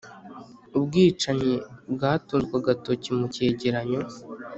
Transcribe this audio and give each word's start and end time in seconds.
ubwicanyi 0.77 1.53
bwatunzwe 1.93 2.53
agatoki 2.61 3.09
mu 3.17 3.25
cyegeranyo 3.33 4.01